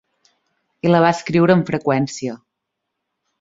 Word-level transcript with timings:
I 0.87 0.91
la 0.93 1.01
va 1.05 1.11
escriure 1.17 1.57
amb 1.57 1.69
freqüència. 1.73 2.39